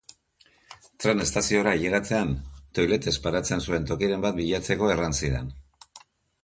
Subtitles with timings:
[1.03, 2.33] Tren estaziora ailegatzean,
[2.79, 5.55] toilettes paratzen zuen tokiren bat bilatzeko erran zidan.